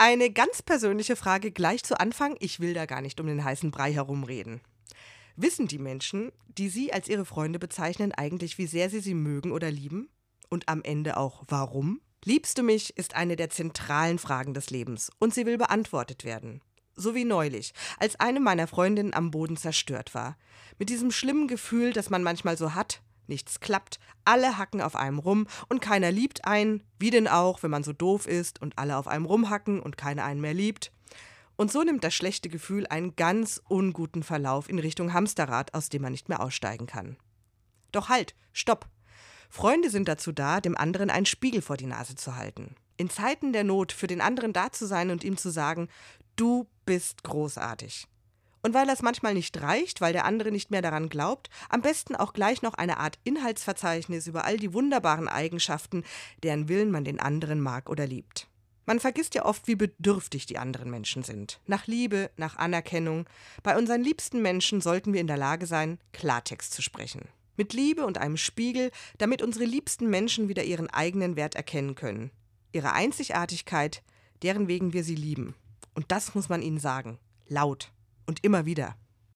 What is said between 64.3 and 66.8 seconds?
Menschen sollten wir in der Lage sein, Klartext zu